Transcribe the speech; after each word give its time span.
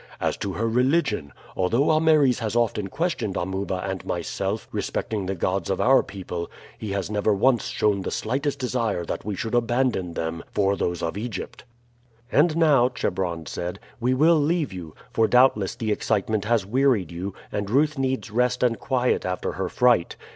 As 0.19 0.35
to 0.37 0.53
her 0.53 0.67
religion, 0.67 1.31
although 1.55 1.91
Ameres 1.95 2.39
has 2.39 2.55
often 2.55 2.87
questioned 2.87 3.37
Amuba 3.37 3.83
and 3.87 4.03
myself 4.03 4.67
respecting 4.71 5.27
the 5.27 5.35
gods 5.35 5.69
of 5.69 5.79
our 5.79 6.01
people, 6.01 6.49
he 6.75 6.89
has 6.93 7.11
never 7.11 7.35
once 7.35 7.65
shown 7.67 8.01
the 8.01 8.09
slightest 8.09 8.57
desire 8.57 9.05
that 9.05 9.23
we 9.23 9.35
should 9.35 9.53
abandon 9.53 10.15
them 10.15 10.43
for 10.55 10.75
those 10.75 11.03
of 11.03 11.19
Egypt." 11.19 11.65
"And 12.31 12.57
now," 12.57 12.89
Chebron 12.89 13.45
said, 13.45 13.79
"we 13.99 14.15
will 14.15 14.39
leave 14.39 14.73
you; 14.73 14.95
for 15.13 15.27
doubtless 15.27 15.75
the 15.75 15.91
excitement 15.91 16.45
has 16.45 16.65
wearied 16.65 17.11
you, 17.11 17.35
and 17.51 17.69
Ruth 17.69 17.99
needs 17.99 18.31
rest 18.31 18.63
and 18.63 18.79
quiet 18.79 19.23
after 19.23 19.51
her 19.51 19.69
fright. 19.69 20.15